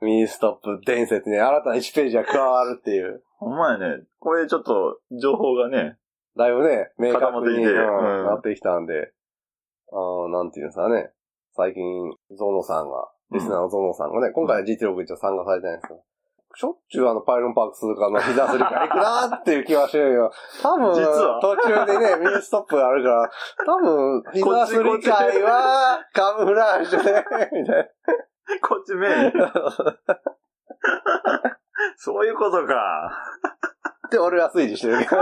[0.00, 3.22] ミニストップ伝説に新たな1ページが加わるっていう。
[3.38, 4.04] ほんまやね。
[4.18, 5.98] これちょっと、情報がね、
[6.36, 8.26] だいぶね、明確に、うんうん。
[8.26, 9.12] なってきたんで、
[9.92, 11.10] あーなんていうんですかね。
[11.54, 11.82] 最近、
[12.36, 16.00] ゾノさんが、リスナーのゾノさんがね、今回は GT61 を参加されてないんですけど、
[16.54, 20.30] しょっちゅうあのパイロンパーク通過の膝すりから行くなーっていう気はしてるよ。
[20.62, 21.40] 多分、実は？
[21.40, 23.30] 途中でね、ミニストップがあるから、
[23.64, 27.90] 多分、膝すり会は、カムフラージュで、みたい
[28.60, 29.32] こっちメイン。
[29.38, 29.52] な。
[31.96, 33.10] そういうことか。
[34.06, 35.16] って俺は推理してるけど。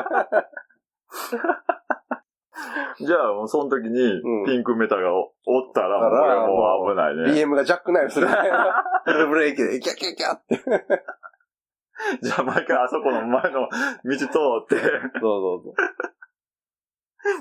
[3.00, 7.42] じゃあもうその時にうん、ピンクメタがおおったら、もうこれはもう危ないね。
[7.42, 8.28] BM がジャックナイフする。
[8.28, 10.60] フルブレーキで、キャキャキャって。
[12.22, 13.68] じゃあ毎回あそこの前の
[14.04, 14.28] 道通っ
[14.68, 15.74] て、そうそうそう。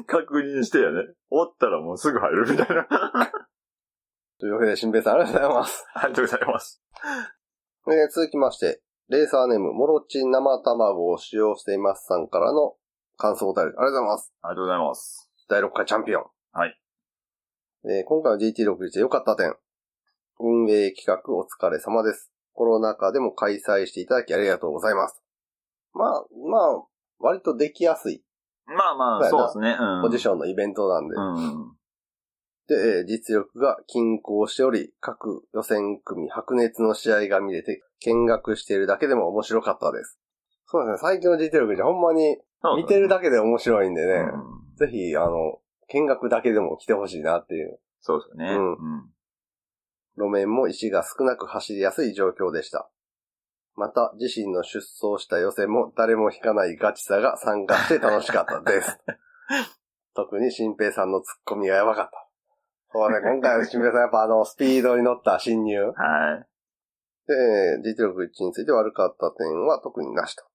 [0.05, 1.13] 確認してやね。
[1.29, 2.85] おったらもうすぐ入るみたいな。
[4.39, 5.85] というわけで、新平さんありがとうございます。
[5.93, 6.83] ありがとうございます。
[7.87, 12.75] えー続きまして、レーサーネーム、モロチン生卵を使用していますさんからの
[13.19, 14.33] 感想お便り、ありがとうございます。
[14.41, 15.29] ありがとうございます。
[15.49, 16.23] 第6回チャンピオン。
[16.53, 16.79] はい。
[17.83, 19.53] えー今回の GT61 で良かった点。
[20.39, 22.31] 運営企画お疲れ様です。
[22.53, 25.21] コロナ禍でも開催していただきありがとうございます。
[25.93, 26.85] まあ、まあ、
[27.19, 28.23] 割とできやすい
[28.65, 29.75] まあまあ、そうですね。
[29.77, 30.01] うん。
[30.01, 31.71] ポジションのイベントなんで、うん。
[32.69, 40.17] で、えー実力が均衡しており、各予選組白熱の試合が見れて、見学しているだけでも面白かったです。
[40.71, 42.37] そうですね、最近の実力じゃほんまに
[42.77, 47.79] 見てるだけで面白いんでね、うんぜひ、あの、見学だけでも来てほしいなっていう。
[47.99, 48.45] そうですね。
[48.45, 49.09] うんうん。
[50.15, 52.89] 路面も石が少なく走りやすい状況でした。
[53.75, 58.99] また、自身の出走した予選も誰も引かないガチさが参加して楽しかったです。
[60.15, 62.27] 特に新平さんのツッコミがやばかった。
[62.91, 65.77] そうね、今回の新平さんやっぱあの、スピードに乗った侵入。
[65.77, 66.47] はい。
[67.27, 70.45] で、えー実力1について悪かった点は特になしと。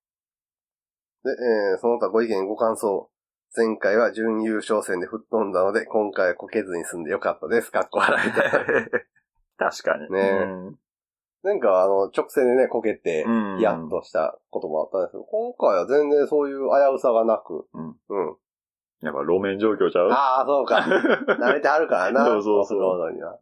[1.24, 3.10] で、えーその他ご意見ご感想。
[3.56, 7.70] 前回は準優勝戦で吹っ飛んだので、今回はこけずに済んでよかったです。
[7.70, 8.42] かっこ笑いで。
[9.56, 10.10] 確かに。
[10.10, 10.78] ねうん
[11.44, 17.96] なんかあの、直線でね、こけてうん、やっとしたこともあったんですけど、今回は全然そういう危うさがなく、うん。
[18.08, 18.36] うん。
[19.02, 20.10] やっぱ路面状況ちゃう？
[20.10, 20.76] ああ、そうか。
[21.36, 22.24] 慣れてはるからな。
[22.24, 23.38] そうそうそうオフロードには。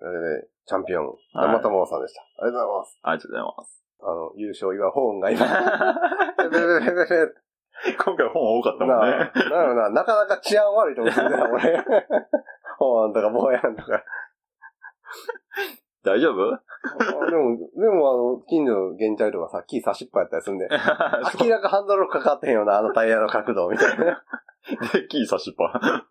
[0.00, 2.22] それで、チャンピオン、はい生玉さんでした。
[2.42, 2.98] ありがとうございます。
[3.02, 3.84] ありがとうございます。
[4.00, 5.46] あの、優勝祝うホーンが今、
[8.04, 9.32] 今回本多かったもんなね。
[9.50, 11.84] なるな、なかなか治安悪いと思ってんだよ、俺。
[12.78, 14.02] ホーンとかボーヤンとか。
[16.04, 16.36] 大丈夫？
[17.30, 20.68] でも、でもあの、近所の現チャリとかさ、キー差しっぱやったりするんで、
[21.42, 24.22] 明らかハンドルかかってへんよな、あのタイヤの角度みたいな。
[24.92, 26.06] で、キー差しっぱ。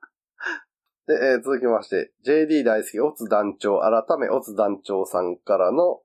[1.07, 6.01] で、えー続きまして、JD 大好き、オツ団長、改め、オツ団長さんからの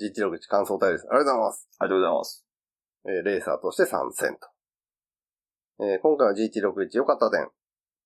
[0.00, 1.06] GT61 感想対です。
[1.10, 1.68] ありがとうございます。
[1.78, 2.46] ありがとうございます。
[3.04, 5.84] えーレーサーとして参戦と。
[5.84, 7.48] えー今回は GT61 良かった点。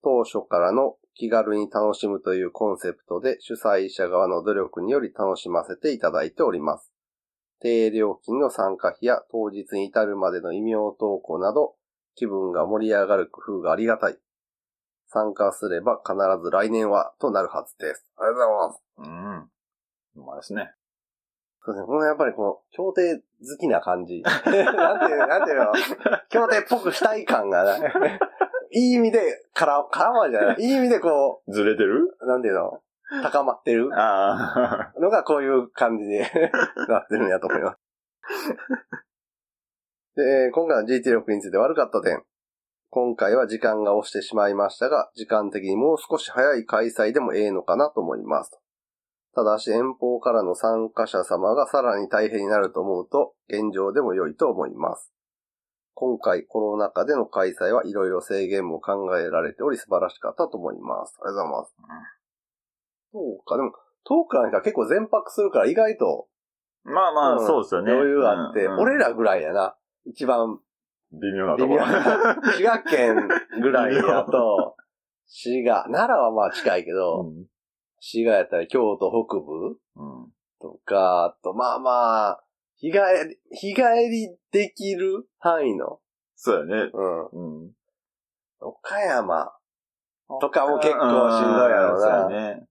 [0.03, 6.93] 当初からの気軽に楽しむというコンセプトで主催者側の努力により楽しませていただいております。
[7.61, 11.75] 低料金の参加費や当日に至るまでの異名投稿など
[12.15, 14.19] 気分が盛り上がる工夫がありがたい。
[15.09, 18.07] 参加すれば必ず来年はとなるはずです。
[18.17, 19.51] ありがとうございます。
[20.17, 20.23] うん。
[20.23, 20.73] うまいですね。
[21.67, 21.87] そうですね。
[21.87, 23.23] このやっぱりこの、協定好
[23.59, 24.23] きな感じ。
[24.23, 25.73] なんていう、なんていうの、
[26.29, 27.93] 協定っぽくしたい感がね。
[28.71, 30.57] いい意味で、から、絡まるじゃない。
[30.61, 32.17] いい意味でこずれてる？
[32.21, 32.81] う、なんていうの？
[33.23, 35.01] 高まってるああ。
[35.01, 36.21] のがこういう感じで
[36.89, 37.79] なってるんやと思います。
[40.17, 42.23] で、えー今回の GT6 について悪かった点。
[42.91, 48.59] 今回は時間が押してしまいましたが、時間的にもう少し早い開催でもええのかなと思いますと。
[49.37, 55.13] ただし遠方からの参加者様がさらに大変になると思うと、現状でも良いと思います。
[55.93, 61.19] 今回コロナ禍での開催はいろいろ制限も考えられており素晴らしかったと思います。
[61.23, 61.75] ありがとうございます。
[63.13, 63.73] そうか、でも、
[64.05, 66.29] 遠くからの人は結構全泊するから意外と
[66.85, 67.93] まあまあ、うんそうですよね。
[67.93, 69.77] 余裕あって、うんうん俺らぐらいやな。
[70.07, 70.61] 一番
[71.13, 71.85] 微妙なところ。
[72.53, 73.29] 滋賀県
[73.61, 74.77] ぐらいやと、
[75.27, 77.47] 滋賀、奈良はまあ近いけど、うん
[78.09, 79.81] 滋賀やったら京都北部？
[79.97, 82.45] うんとか、あとまあまあ、
[82.77, 85.27] 日帰り、日帰りできる？
[85.41, 85.99] 範囲の、
[86.37, 86.91] そうやね。
[86.95, 87.65] うん。
[87.65, 87.73] うん。
[88.61, 89.53] 岡山
[90.41, 92.29] とかも結構しんどいやろうんな。
[92.29, 92.67] そうやね。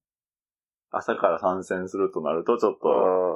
[0.89, 2.91] 朝から参戦するとなると、ちょっと、う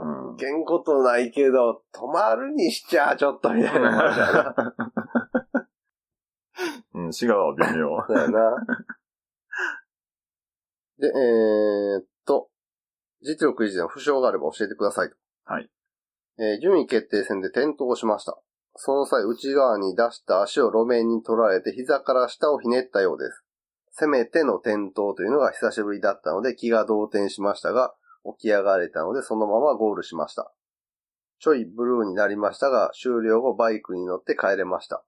[0.08, 0.30] ん。
[0.32, 4.74] うんけんことないけど、泊まるにしちゃちょっとみたいな。
[6.96, 7.90] うん、滋賀は微妙。
[8.08, 8.56] そうやな。
[11.00, 12.50] で、えーっと、
[13.22, 15.16] 実力維持の負傷があれば教えてくださいと。
[15.46, 15.70] はい。
[16.38, 18.38] えー順位決定戦で転倒しました。
[18.76, 23.44] その際、内側に出した足を路面に取られて膝から下をひねったようです。
[23.92, 27.94] せめての転倒というのが久しぶりだったので気が動転しましたが、
[28.38, 30.54] 起き上がれたのでそのままゴールしました。
[31.40, 35.04] ちょいブルーになりましたが、終了後バイクに乗って帰れました。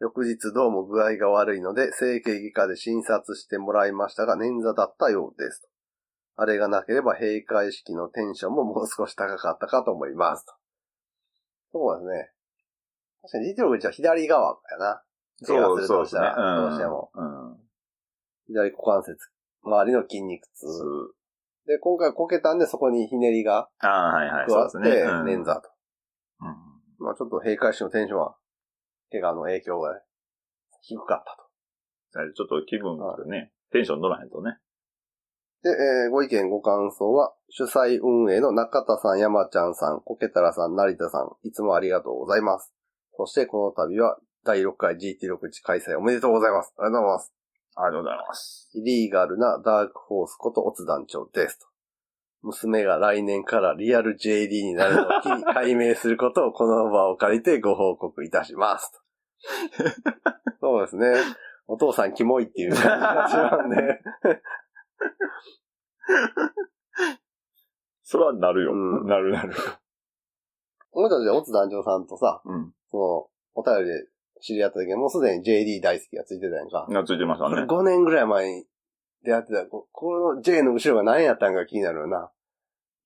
[0.00, 5.68] 翌日どうも具合が悪いので、整形外科で診察してもらいましたが、捻挫だったようです。
[6.36, 10.46] あれがなければ閉会式のテンションももう少し高かったかと思います。
[10.46, 10.52] と
[11.72, 12.30] そうですね。
[13.22, 15.02] 確かに、実力は左側やな。
[15.44, 17.10] 怪我するそうですねどうしても。
[17.14, 17.50] うん。
[17.52, 17.56] うん
[18.48, 19.18] 左股関節、
[19.62, 20.64] 周りの筋肉痛。
[21.66, 25.68] で、今回こけたんでそこにひねりがああ、はいはい、加わって、捻挫と。
[26.40, 26.56] うん
[26.98, 28.36] まあちょっと閉会式のテンションは、
[29.10, 30.00] 怪我の影響が
[30.82, 31.48] 低かったと。
[32.34, 34.58] ちょっと気分がね、テンション乗らへんとね。
[35.62, 42.72] で、えーご意見ご感想は、主催運営の中田さん、山ちゃんさん、コケタラさん、成田さん、いつもありがとうございます。
[43.16, 46.72] そして、この度は、第6回 GT6 地開催おめでとうございます。
[46.78, 47.34] ありがとうございます。
[47.74, 48.70] ありがとうございます。
[48.74, 51.66] イリーガルなダークホースことオツ団長ですと。
[52.42, 58.98] 娘が来年からリアル JD になるのを機に解明することをこの場を借りてご報告いたしますと。
[60.60, 61.12] そうですね。
[61.66, 64.00] お父さんキモいっていう感じがしますね。
[68.02, 68.72] それはなるよ。
[68.72, 69.52] うんなるなる。
[70.92, 72.72] 俺たちはオツ団長さんとさ、うん。
[72.90, 74.08] その、お便りで
[74.40, 76.86] 知り合った時はもうすでに JD 大好きがついてたやんか。
[76.88, 77.66] がついてましたね。
[77.68, 78.66] 5年ぐらい前に
[79.28, 82.30] 出会ってた、ここの J の後ろが何やったんか気になるよな。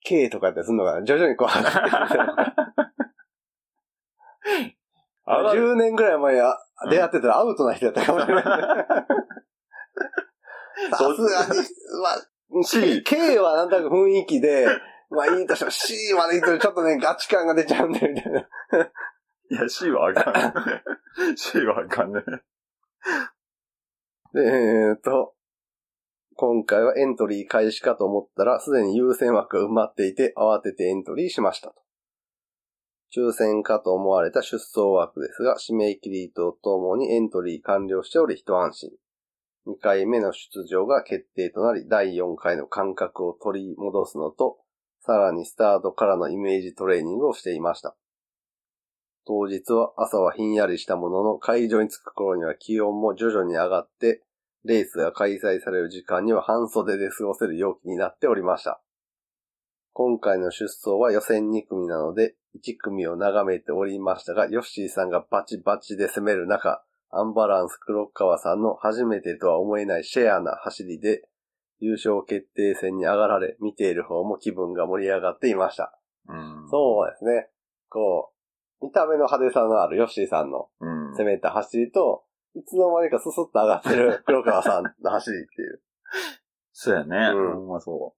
[0.05, 2.25] K とかやったりすんのかな徐々にこう離れてきてる
[5.25, 6.59] あら10年ぐらい前あ
[6.91, 8.45] 出会ってたらアウトな人やったかもしれない。
[8.45, 8.57] さ
[10.97, 11.61] すがに、
[12.03, 12.19] まあ、
[12.71, 14.67] K, K はなんとなく雰囲気で、
[15.11, 18.41] まあいいとしても C まで行くとちょっとね、ガチ感が出ちゃうんで、みたいな。
[18.41, 18.45] い
[19.55, 20.35] や、C はあかん。
[21.37, 22.23] C はあかんね。
[24.35, 25.35] で、えーっと、
[26.43, 31.75] 今回はエントリー開始かと思ったら、すでに優先枠が埋まっていて、慌ててエントリーしましたと。
[33.17, 38.91] 抽選かと思われた出走枠ですが、締め切りとともにエントリー完了しており一安心。
[39.69, 44.59] 2回目の出場が決定となり、第4回の感覚を取り戻すのと、
[44.99, 47.95] さらにスタートからのイメージトレーニングをしていました。
[49.29, 54.25] 当日は朝はひんやりしたものの、会場に着く頃には気温も徐々に上がって、
[54.65, 58.81] レースが開催される時間には半袖で過ごせる陽気になっておりました。
[59.93, 71.23] 今回の出走は予選2組なので、1組を眺めておりましたが、ヨッシーさんがバチバチで攻める中、アンバランス黒川さんの初めてとは思えないシェアな走りで、
[71.79, 75.99] 優勝決定戦に上がられ、見ている方も気分が盛り上がっていました。
[76.29, 76.69] うん。
[76.71, 77.49] そうですね。
[77.89, 78.31] こ
[78.81, 81.13] う、見た目の派手さのあるヨッシーさんのうん。
[81.13, 82.25] 攻めた走りと、
[82.55, 85.83] いつの間にかススッと上がってる 黒川さんの走りっていう。
[86.73, 87.33] そうやね。
[87.35, 88.15] うんほんまそ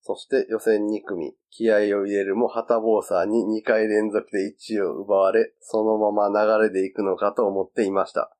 [0.00, 8.36] そして予選2組、気合を入れるも、ハタボーさんに2回連続で1位を奪われ、そのまま流れでいくのかと思っていました。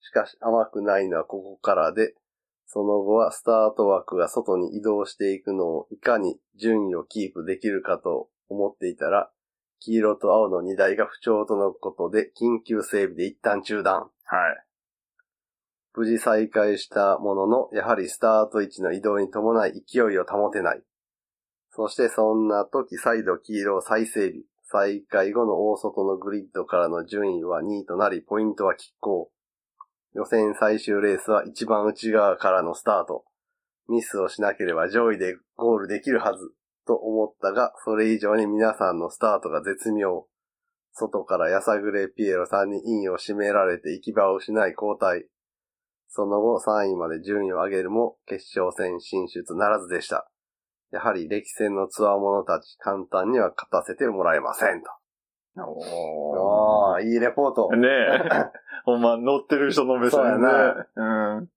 [0.00, 2.14] しかし甘くないのはここからで、
[2.64, 9.30] その後はスタート枠が外に移動していくのをいかに順位をキープできるかと思っていたら、
[9.84, 14.02] 黄色と青の2台が不調とのことで緊急整備で一旦中断。
[14.02, 14.02] う。
[14.02, 14.10] はい。
[15.94, 20.82] 無事再開したものの、やはりスタート位置の移動に伴い勢いを保てない。
[21.70, 24.42] そしてそんな時再度黄色を再整備。
[24.64, 29.30] 再開後の大外のグリッドからの順位は2位となり、ポイントは拮抗。
[30.14, 33.24] 予選最終レースは一番内側からのスタート。
[33.88, 36.52] ミスをしなければ上位でゴールできるはず。
[36.86, 40.26] と思ったが、それ以上に皆さんのスタートが絶妙。
[40.92, 45.26] 外からやさぐれピエロさんにインを締められて行き場を失い交代。
[46.08, 50.30] その後3位まで順位を上げるも決勝戦進出ならずでした。
[50.90, 54.90] やはり歴戦のツアー者たち簡単には勝たせてもらえませんと。
[55.56, 57.70] おああ、いいレポート。
[57.76, 58.50] ねえ。
[58.84, 60.46] ほんま、乗ってる人の目線そうやね。
[60.96, 61.04] う
[61.42, 61.50] ん。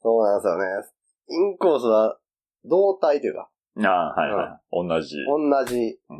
[0.00, 0.64] そうなんですよね。
[1.28, 2.18] インコースは
[2.64, 3.48] 同体というか、
[3.78, 4.88] ああ、はいはい。
[4.88, 5.16] 同じ。
[5.26, 6.18] 同じうん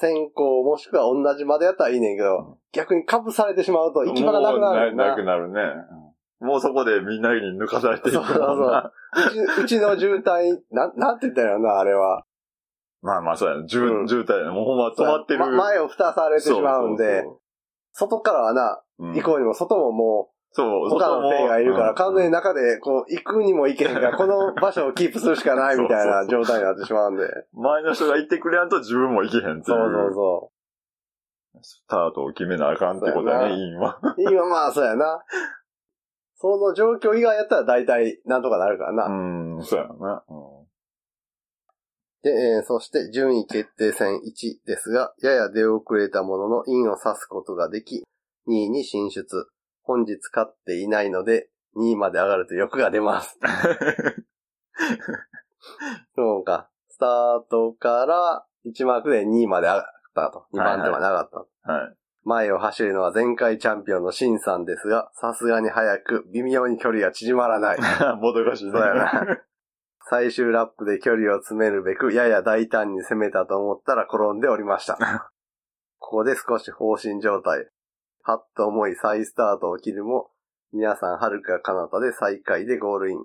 [0.00, 5.60] 先行もしくは同じまでやったらいいねんけど、逆に被されてしまうと行き場がなくなるよもうなくなるね。
[5.60, 6.08] うん
[6.40, 8.92] もうそこでみんなに抜かされていくそうそうな。
[9.16, 12.22] うちうちの渋滞、なん、なんて言ったらいいのな、あれは。
[13.02, 13.68] まあまあ、そうやな。
[13.68, 15.40] 渋うん渋滞やなもうほんま止まってる。
[15.40, 17.40] ま前を蓋されてしまうんで、そう
[17.92, 22.38] 外からはな、そうこうにも外ももそうう、他の手がいるから、完全にな。
[22.38, 27.24] 中で、こう、行くにも行けへんから、 この場所をキープするしかないみたいな状態になってしまうんで。
[27.52, 29.62] 前の人が行ってくれやんと自分も行けへんっていう。
[29.64, 30.50] そうそうそ
[31.60, 33.90] スタートを決めなあかんってことやね、そうやな今。
[33.90, 34.00] う。
[34.32, 35.20] 今まあ、そうやな。
[36.36, 39.06] その状況以外やったら大体なんとかなるからな。
[39.06, 40.24] うん、そうやな。
[42.22, 48.04] で、えーそして順位決定戦1ですが、やや出遅れたもののインを指すことができ、
[48.46, 49.48] 2位に進出。
[49.88, 53.38] 本日勝っていないので、2位まで上がると欲が出ます。
[56.14, 56.68] そうか。
[56.90, 59.84] スタートから1マークで2位まで上がっ
[60.14, 60.44] たと。
[60.52, 61.38] 2番手まで上がった。
[61.72, 61.96] はい。
[62.22, 67.78] 前を走るのは前回チャンピオンのシンさんですが、さすがに早く微妙に距離が縮まらない。
[68.20, 68.72] もどかしいね。
[68.72, 69.40] そうやな。
[70.10, 75.30] 最終ラップで距離を詰めるべく、やや大胆に攻めたと思ったら転んでおりました。
[75.98, 77.70] ここで少し放心状態。
[78.28, 80.28] はっと思い再スタートを切るも、
[80.74, 83.24] 皆さん遥か彼方で最下位でゴールイン。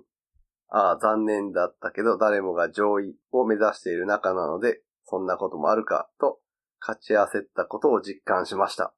[0.70, 6.38] ああ、残念だったけど、誰もが上位を目指している中なので、そんなこともあるか、と、
[6.80, 8.94] 勝ち焦ったことを実感しました。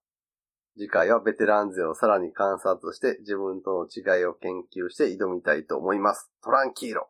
[0.78, 6.30] 次回はベテラン勢をさらに観察して、自分との違いを研究して挑みたいと思います。
[6.44, 7.08] トランキーロ。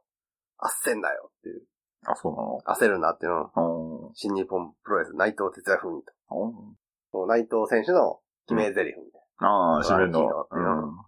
[0.58, 1.62] 焦んなよっていう。
[2.06, 6.02] あ、そう焦るなっていうの新日本プロレス内藤哲也風に
[7.12, 7.26] と。
[7.26, 10.12] 内藤選手の決め台詞みたいああ、締めの。
[10.12, 11.06] トランキーロな。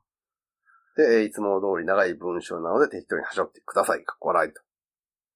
[0.97, 4.05] で、えーいつも通り長い文章なので適当にはしょってください。
[4.05, 4.61] かっこ笑いと。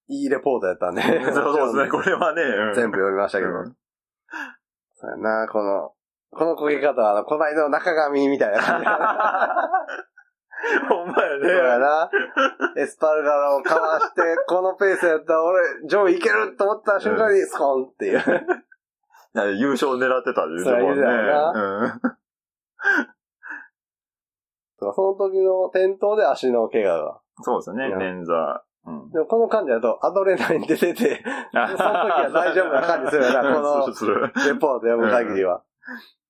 [0.08, 1.02] いいレポートやったんで。
[1.02, 1.34] うん。
[1.34, 2.42] そうですね、 これはね。
[2.42, 3.50] うん全部読みましたけど。
[3.50, 3.76] うん
[5.02, 5.94] そうやな、この、
[6.30, 8.86] この焦げ方は、あの、こないだの中髪みたいな感じ。
[10.88, 11.78] ほんまやそうやね。
[11.80, 12.08] な。
[12.76, 18.20] エスパルガラをかわして、このペースやったら俺、上位いけると思った瞬間にスコンっていう。
[19.34, 21.02] 優勝狙ってたいうところね。
[24.78, 24.94] そうん。
[24.94, 27.20] その時の転倒で足の怪我が。
[27.42, 28.60] そうですね、捻挫。
[28.84, 29.10] うん。
[29.10, 31.22] でもこの感じだとアドレナリン出てて、
[31.52, 35.62] その時は大丈夫な感じするよな、 このレポート読む限りは。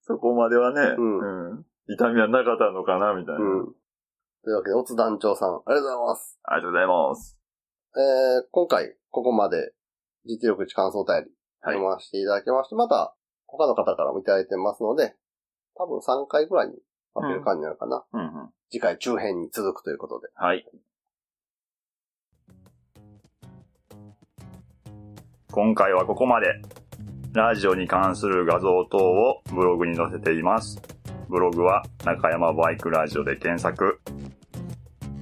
[0.03, 3.41] そこまではね、うんうん痛みはなかったのかな、みたいな。
[3.41, 3.75] うん。
[4.45, 6.41] というわけで、オツ団長さん、ありがとうございます。
[6.45, 7.39] ありがとうございます。
[7.97, 9.75] えー、今回、ここまで、
[10.25, 11.31] 実力値感想お便り、はい
[11.71, 13.15] 読ませていただきまして、また、
[13.47, 15.15] 他の方からもいただいてますので、
[15.75, 16.75] 多分3回くらいに
[17.15, 18.05] 分ける感じなのかな。
[18.13, 18.51] うんうん。
[18.71, 20.29] 次回中編に続くということで。
[20.35, 20.67] はい。
[25.51, 26.47] 今回はここまで。
[27.35, 30.83] ラジオに関する画像等をブログに載せています。
[31.31, 34.01] ブログは中山バイクラジオで検索。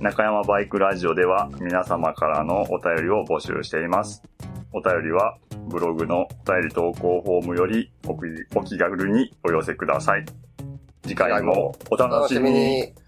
[0.00, 4.24] 中山バイクラジオでは皆様からのお便りを募集しています。
[4.72, 5.38] お便りは
[5.70, 10.24] ブログのお便り投稿フォームよりおお気軽にお寄せください。
[11.02, 12.99] 次回もお楽しみに。